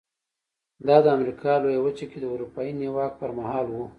[0.87, 3.75] دا د امریکا لویه وچه کې د اروپایي نیواک پر مهال و.